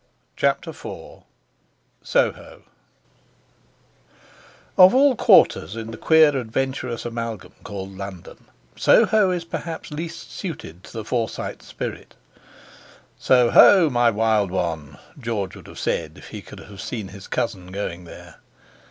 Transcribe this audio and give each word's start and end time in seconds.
CHAPTER 0.35 0.71
IV 0.71 1.21
SOHO 2.01 2.63
Of 4.75 4.95
all 4.95 5.15
quarters 5.15 5.75
in 5.75 5.91
the 5.91 5.97
queer 5.97 6.35
adventurous 6.35 7.05
amalgam 7.05 7.53
called 7.63 7.95
London, 7.95 8.45
Soho 8.75 9.29
is 9.29 9.45
perhaps 9.45 9.91
least 9.91 10.31
suited 10.31 10.83
to 10.85 10.91
the 10.93 11.05
Forsyte 11.05 11.61
spirit. 11.61 12.15
"So 13.19 13.51
ho, 13.51 13.91
my 13.91 14.09
wild 14.09 14.49
one!" 14.49 14.97
George 15.19 15.55
would 15.55 15.67
have 15.67 15.77
said 15.77 16.13
if 16.17 16.29
he 16.29 16.41
had 16.41 16.79
seen 16.79 17.09
his 17.09 17.27
cousin 17.27 17.67
going 17.67 18.05
there. 18.05 18.37